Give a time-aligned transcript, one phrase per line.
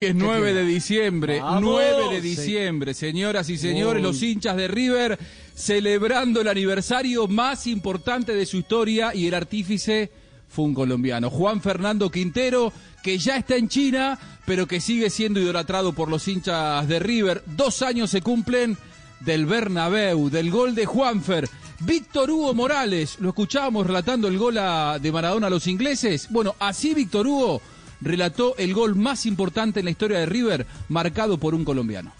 [0.00, 5.18] Es 9 de diciembre, 9 de diciembre, señoras y señores, los hinchas de River
[5.56, 10.12] celebrando el aniversario más importante de su historia y el artífice
[10.48, 12.72] fue un colombiano, Juan Fernando Quintero,
[13.02, 14.16] que ya está en China,
[14.46, 17.42] pero que sigue siendo idolatrado por los hinchas de River.
[17.56, 18.78] Dos años se cumplen
[19.18, 21.50] del Bernabéu, del gol de Juanfer.
[21.80, 26.28] Víctor Hugo Morales, lo escuchábamos relatando el gol de Maradona a los ingleses.
[26.30, 27.60] Bueno, así Víctor Hugo
[28.00, 32.12] relató el gol más importante en la historia de River, marcado por un colombiano.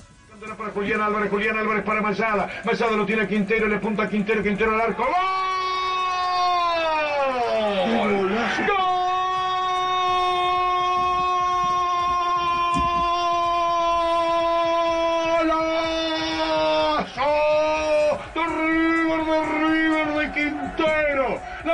[4.95, 5.48] ¡Gol!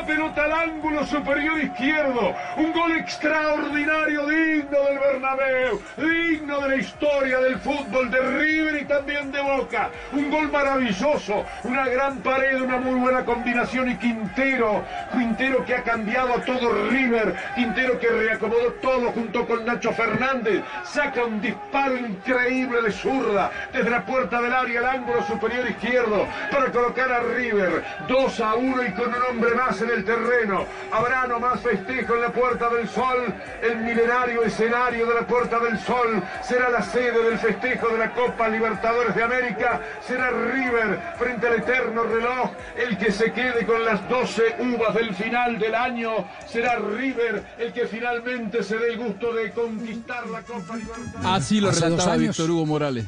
[0.06, 2.34] Pelota al ángulo superior izquierdo.
[2.56, 8.84] Un gol extraordinario, digno del Bernabéu, digno de la historia del fútbol de River y
[8.84, 9.90] también de Boca.
[10.12, 15.82] Un gol maravilloso, una gran pared, una muy buena combinación y Quintero, Quintero que ha
[15.82, 22.82] cambiado todo River, Quintero que reacomodó todo junto con Nacho Fernández, saca un disparo increíble
[22.82, 27.82] de zurda desde la puerta del área al ángulo superior izquierdo para colocar a River
[28.08, 30.64] 2 a 1 y con un hombre más en el terreno.
[30.90, 33.34] Habrá nomás festejo en la Puerta del Sol.
[33.62, 38.14] El milenario escenario de la Puerta del Sol será la sede del festejo de la
[38.14, 39.82] Copa Libertadores de América.
[40.06, 42.50] Será River frente al eterno reloj.
[42.76, 47.72] El que se quede con las 12 uvas del final del año será River el
[47.74, 51.24] que finalmente se dé el gusto de conquistar la Copa Libertadores.
[51.26, 53.04] Así lo relataba Víctor Hugo Morales.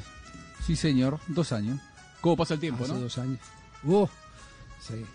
[0.67, 1.81] Sí, señor, dos años.
[2.20, 3.01] ¿Cómo pasa el tiempo, Hace no?
[3.01, 3.39] dos años.
[3.84, 4.07] Uh,
[4.81, 5.07] sí.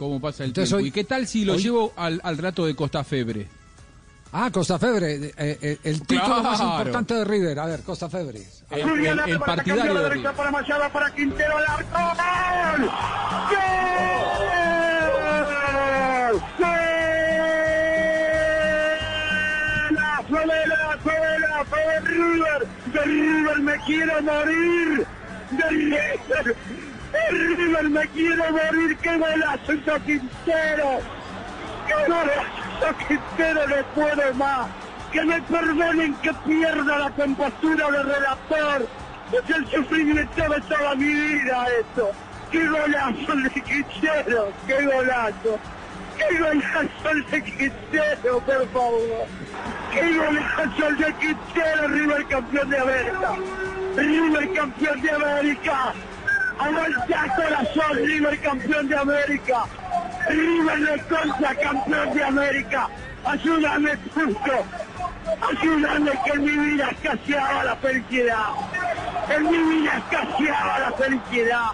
[0.00, 0.82] ¿Cómo pasa el Entonces, tiempo?
[0.82, 3.46] hoy- ¿Y qué tal si lo hoy- llevo al, al rato de Costa Febre?
[4.32, 7.58] Ah, Costa Febre, eh, eh, el título más importante de River.
[7.58, 8.40] A ver, Costa Febre.
[8.70, 10.34] El, el- el Álvarez, partidario de la derecha River.
[10.36, 11.90] para Mayada, para Quintero arco.
[11.92, 12.90] ¡Gol!
[13.50, 13.58] ¡Gol!
[16.58, 16.70] ¡Gol!
[20.30, 22.66] ¡Favela, favela, favela, River!
[22.94, 25.06] ¡De River me quiero morir!
[25.50, 26.56] ¡De River!
[27.12, 28.96] ¡De River me quiero morir!
[28.98, 31.00] ¡Qué golazo hizo Quintero!
[31.86, 33.66] ¡Qué golazo Quintero!
[33.66, 34.68] ¡No puedo más!
[35.12, 38.86] ¡Que me perdonen que pierda la compostura de relator!
[39.32, 42.12] ¡Es el sufrimiento de toda mi vida esto!
[42.52, 44.52] ¡Qué golazo de Quintero!
[44.66, 45.58] ¡Qué golazo!
[46.16, 49.26] ¡Qué golazo el de Quintero, por favor!
[49.92, 51.88] ¡Qué golazo el de Quintero!
[51.88, 53.36] ¡River campeón de América!
[53.96, 55.94] ¡River campeón de América!
[56.60, 57.96] ¡Aguanta corazón!
[57.96, 59.64] ¡River campeón de América!
[60.28, 62.88] ¡River de contra campeón de América!
[63.24, 64.66] ¡Ayúdame, Turco!
[65.40, 68.48] ¡Ayúdame que en mi vida escaseaba la felicidad!
[69.34, 71.70] ¡En mi vida escaseaba la felicidad!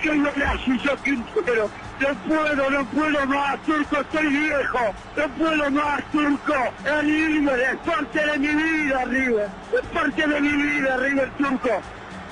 [0.00, 1.70] ¡Qué golazo hizo Quintero!
[1.98, 4.00] ¡No puedo, no puedo más, Turco!
[4.00, 4.94] ¡Estoy viejo!
[5.16, 6.54] ¡No puedo más, Turco!
[6.84, 7.60] ¡Es River!
[7.60, 9.48] ¡Es parte de mi vida, River!
[9.72, 11.82] ¡Es parte de mi vida, River Turco!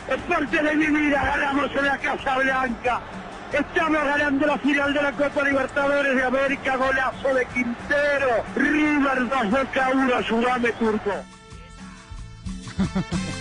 [0.09, 1.23] ¡Es parte de mi vida!
[1.23, 3.01] ¡Ganamos en la Casa Blanca!
[3.53, 8.45] Estamos ganando la final de la Copa Libertadores de América, golazo de Quintero.
[8.57, 11.11] River 2 Boca 1, ayúdame Turco.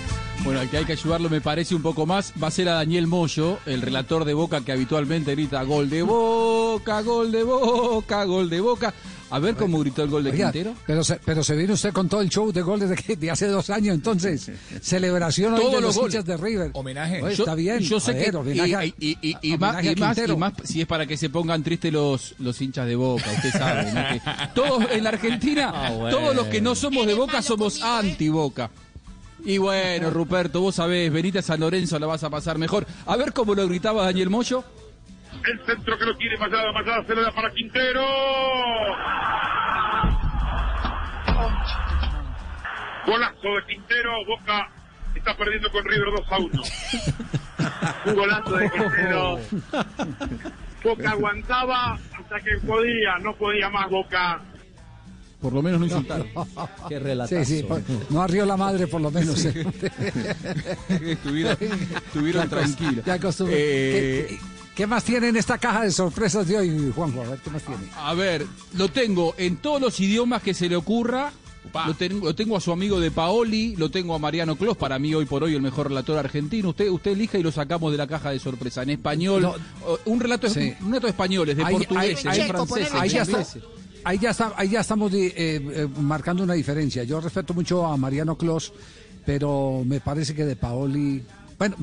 [0.44, 2.74] Bueno, al que hay que ayudarlo me parece un poco más va a ser a
[2.74, 8.24] Daniel Moyo, el relator de Boca que habitualmente grita gol de Boca, gol de Boca,
[8.24, 8.92] gol de Boca.
[9.32, 10.76] A ver cómo gritó el gol de Oiga, Quintero.
[10.86, 13.70] pero, se, pero se vino usted con todo el show de goles de, hace dos
[13.70, 14.52] años, entonces.
[14.82, 16.72] Celebración hoy Todos de los hinchas de River.
[16.74, 17.22] Homenaje.
[17.24, 17.80] Oye, Yo- está bien.
[17.80, 20.34] Yo sé ver, que homenaje y, y- y- y más, homenaje y más- Quintero.
[20.34, 23.52] y más si es para que se pongan tristes los, los hinchas de Boca, usted
[23.52, 23.92] sabe.
[23.94, 24.02] ¿no?
[24.10, 24.22] Que
[24.54, 26.18] todos en la Argentina, Ah, bueno.
[26.18, 28.70] todos los que no somos de Boca somos anti-Boca.
[29.46, 32.86] Y bueno, Ruperto, vos sabés, venite a San Lorenzo, la vas a pasar mejor.
[33.06, 34.64] A ver cómo lo gritaba Daniel Moyo.
[35.46, 38.06] El centro que lo tiene Mayada, Mayada se le da para Quintero.
[43.06, 44.70] Golazo de Quintero, Boca
[45.16, 46.62] está perdiendo con River 2 a 1.
[48.06, 49.40] Un golazo de Quintero.
[50.84, 54.42] Boca aguantaba hasta que podía, no podía más Boca.
[55.42, 56.28] Por lo menos no insultaron.
[56.88, 57.44] Qué relatazo.
[57.44, 59.44] Sí, sí, por- no arrió la madre por lo menos.
[59.46, 59.66] eh.
[60.90, 63.04] estuvieron estuvieron tranquilos.
[63.06, 63.56] Ya acostumbré.
[63.58, 64.40] Eh,
[64.82, 67.22] ¿Qué, más tiene en esta caja de sorpresas de hoy, Juanjo?
[67.22, 67.84] A ver, ¿qué más tiene?
[67.96, 71.32] A ver, lo tengo en todos los idiomas que se le ocurra.
[71.86, 74.98] Lo tengo, lo tengo a su amigo de Paoli, lo tengo a Mariano Clos, para
[74.98, 76.70] mí hoy por hoy el mejor relator argentino.
[76.70, 78.82] Usted, usted elija y lo sacamos de la caja de sorpresa.
[78.82, 79.56] En español, No.
[80.06, 80.74] un relato Sí.
[80.82, 83.32] un relato de españoles, de Ahí- portugueses, ahí- de franceses, ahí de ya está.
[83.38, 83.64] ingleses.
[84.04, 87.04] ahí ya, está, ahí ya estamos eh, eh, marcando una diferencia.
[87.04, 88.74] Yo respeto mucho a Mariano Clos,
[89.28, 91.22] pero me parece que de Paoli.
[91.62, 91.76] Bueno,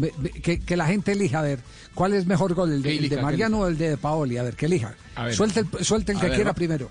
[0.42, 1.60] que, que la gente elija, a ver,
[1.94, 2.72] ¿cuál es mejor gol?
[2.72, 4.36] ¿El de, el de Mariano o el de Paoli?
[4.36, 4.92] A ver, que elija.
[5.16, 5.32] Ver.
[5.32, 6.54] Suelte el, suelte el que ver, quiera va.
[6.54, 6.90] primero.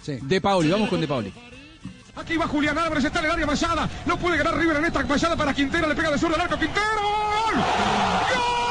[0.00, 0.18] Sí.
[0.22, 1.30] De Paoli, vamos con De Paoli.
[2.16, 3.86] Aquí va Julián Álvarez, está en el área Mayada.
[4.06, 5.86] No puede ganar River en esta Mayada para Quintero.
[5.86, 7.02] Le pega de sur al arco Quintero.
[7.02, 7.54] ¡Gol!
[7.54, 8.61] ¡Gol!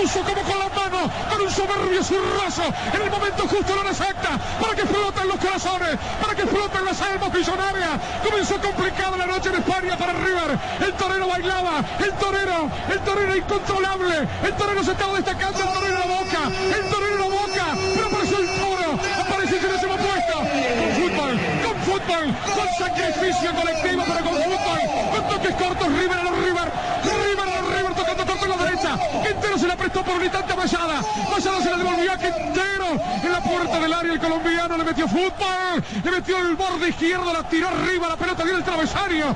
[0.00, 2.64] Puso como con la mano, con un soberbio zurrazo,
[2.94, 6.84] en el momento justo, la hora exacta, para que floten los corazones, para que floten
[6.84, 7.90] las almas millonarias.
[8.24, 13.36] Comenzó complicada la noche en España para River, el torero bailaba, el torero, el torero
[13.36, 17.66] incontrolable, el torero se estaba destacando, el torero la boca, el torero en la boca,
[17.94, 20.36] pero apareció el toro, apareció en ese puesto,
[20.80, 22.24] con fútbol, con fútbol,
[22.56, 24.80] con sacrificio colectivo, pero con fútbol,
[25.12, 26.68] con toques cortos, River a los River,
[27.04, 28.09] River a los River,
[28.96, 31.02] derecha, Quintero se la prestó por un instante a Mayada,
[31.40, 35.84] se la devolvió a Quintero, en la puerta del área el colombiano le metió fútbol,
[36.04, 39.34] le metió el borde izquierdo, la tiró arriba, la pelota dio el travesaño,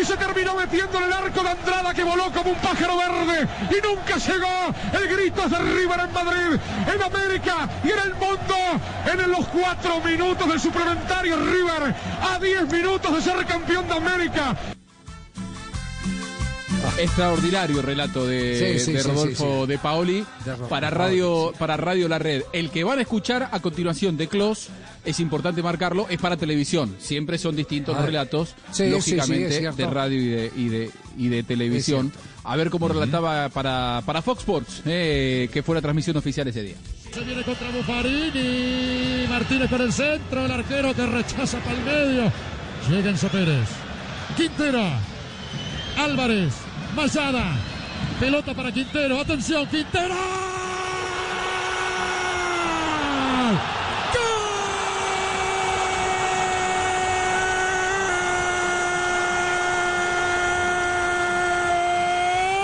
[0.00, 3.48] y se terminó metiendo en el arco de Andrada que voló como un pájaro verde,
[3.70, 6.60] y nunca llegó, el grito de River en Madrid,
[6.94, 8.54] en América y en el mundo,
[9.06, 14.73] en los cuatro minutos del suplementario River, a 10 minutos de ser campeón de América.
[16.98, 19.66] Extraordinario relato de, Sí, sí, de sí, Rodolfo sí, sí.
[19.66, 22.42] de Paoli De para radio para radio La Red.
[22.52, 24.68] El que van a escuchar a continuación de Clos
[25.04, 26.94] es importante marcarlo, es para televisión.
[26.98, 30.68] Siempre son distintos Ah, los relatos, sí, sí, sí, lógicamente, de radio y de, y
[30.68, 32.12] de, y de televisión.
[32.42, 36.62] A ver cómo relataba para, para Fox Sports, eh, que fue la transmisión oficial ese
[36.62, 36.74] día.
[37.12, 39.26] Se viene contra Buffarini.
[39.28, 40.44] Martínez por el centro.
[40.44, 42.32] El arquero que rechaza para el medio.
[42.90, 43.68] Llega Enzo Pérez.
[44.36, 44.82] Quintero.
[45.98, 46.52] Álvarez.
[46.94, 47.44] Mayada.
[48.20, 49.20] Pelota para Quintero.
[49.20, 50.14] Atención, Quintero.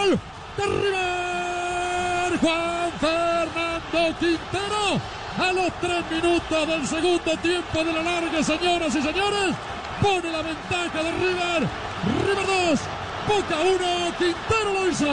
[0.00, 0.18] ¡Gol!
[0.56, 2.38] ¡De River!
[2.40, 5.00] Juan Fernando Quintero.
[5.38, 9.54] A los tres minutos del segundo tiempo de la larga, señoras y señores,
[10.00, 11.68] pone la ventaja de River.
[12.26, 12.80] River 2,
[13.28, 15.06] Boca 1, Quintero lo hizo.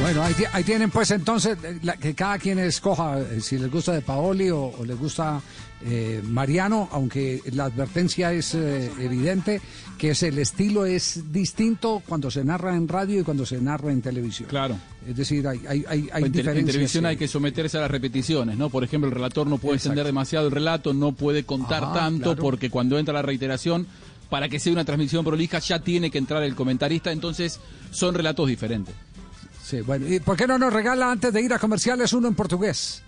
[0.00, 3.58] Bueno, ahí, ti- ahí tienen pues entonces eh, la- que cada quien escoja eh, si
[3.58, 5.40] les gusta de Paoli o, o les gusta
[5.86, 9.60] eh, Mariano, aunque la advertencia es eh, evidente
[9.98, 13.92] que es el estilo es distinto cuando se narra en radio y cuando se narra
[13.92, 14.48] en televisión.
[14.48, 14.76] Claro.
[15.06, 16.66] Es decir, hay, hay, hay, hay en, te- en diferencias.
[16.66, 18.70] televisión hay que someterse a las repeticiones, ¿no?
[18.70, 19.90] Por ejemplo, el relator no puede Exacto.
[19.90, 22.42] extender demasiado el relato, no puede contar Ajá, tanto, claro.
[22.42, 23.86] porque cuando entra la reiteración,
[24.30, 27.60] para que sea una transmisión prolija, ya tiene que entrar el comentarista, entonces
[27.90, 28.94] son relatos diferentes.
[29.62, 32.34] Sí, bueno, ¿y por qué no nos regala antes de ir a comerciales uno en
[32.34, 33.02] portugués?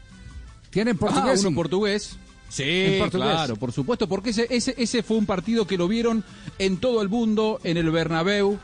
[0.70, 1.34] ¿Tienen portugués?
[1.36, 2.16] Ah, uno en portugués.
[2.48, 3.28] Sí, En portugués.
[3.28, 6.24] claro, por supuesto, porque ese, ese, ese fue un partido que lo vieron
[6.58, 8.58] en todo el mundo, en el Bernabéu,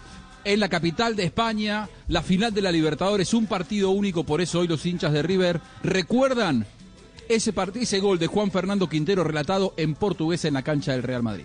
[0.44, 4.60] en la capital de España, la final de la Libertadores, un partido único, por eso
[4.60, 6.64] hoy los hinchas de River recuerdan
[7.28, 11.22] ese, ese gol de Juan Fernando Quintero relatado en portugués en la cancha del Real
[11.22, 11.44] Madrid.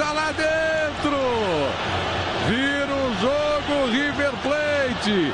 [0.00, 1.18] E bota lá dentro!
[2.48, 5.32] Vira o jogo River Plate!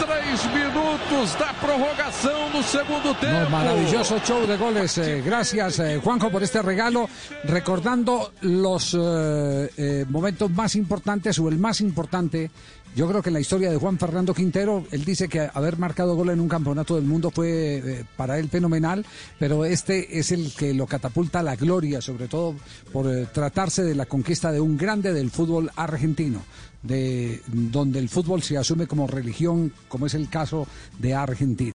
[0.00, 3.44] Três minutos da prorrogação no segundo tempo.
[3.44, 4.98] No, maravilloso show de goles.
[4.98, 7.08] eh, gracias, eh, Juanjo, por este regalo.
[7.44, 12.50] Recordando los eh, eh, momentos más importantes o el más importante,
[12.98, 16.16] yo creo que en la historia de Juan Fernando Quintero, él dice que haber marcado
[16.16, 19.06] gol en un campeonato del mundo fue eh, para él fenomenal,
[19.38, 22.56] pero este es el que lo catapulta a la gloria, sobre todo
[22.92, 26.42] por eh, tratarse de la conquista de un grande del fútbol argentino
[26.82, 30.66] de donde el fútbol se asume como religión, como es el caso
[30.98, 31.66] de Argentina.